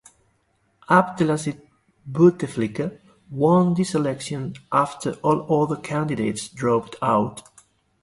Abdelaziz 0.89 1.57
Bouteflika 2.11 2.97
won 3.29 3.75
this 3.75 3.93
election 3.93 4.55
after 4.71 5.13
all 5.21 5.61
other 5.63 5.79
candidates 5.79 6.47
dropped 6.49 6.95
out. 7.03 7.43